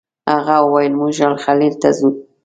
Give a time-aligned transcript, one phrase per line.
[0.33, 2.09] هغه وویل موږ الخلیل ته ځو.